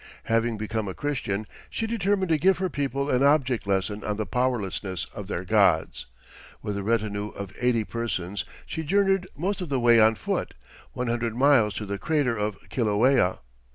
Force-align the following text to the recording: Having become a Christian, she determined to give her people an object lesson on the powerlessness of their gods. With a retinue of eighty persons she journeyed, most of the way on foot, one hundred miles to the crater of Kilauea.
Having 0.23 0.57
become 0.57 0.87
a 0.87 0.95
Christian, 0.95 1.45
she 1.69 1.85
determined 1.85 2.29
to 2.29 2.39
give 2.39 2.57
her 2.57 2.71
people 2.71 3.07
an 3.07 3.21
object 3.21 3.67
lesson 3.67 4.03
on 4.03 4.17
the 4.17 4.25
powerlessness 4.25 5.05
of 5.13 5.27
their 5.27 5.45
gods. 5.45 6.07
With 6.63 6.75
a 6.75 6.81
retinue 6.81 7.27
of 7.27 7.53
eighty 7.61 7.83
persons 7.83 8.43
she 8.65 8.83
journeyed, 8.83 9.27
most 9.37 9.61
of 9.61 9.69
the 9.69 9.79
way 9.79 9.99
on 9.99 10.15
foot, 10.15 10.55
one 10.93 11.05
hundred 11.05 11.35
miles 11.35 11.75
to 11.75 11.85
the 11.85 11.99
crater 11.99 12.35
of 12.35 12.57
Kilauea. 12.71 13.41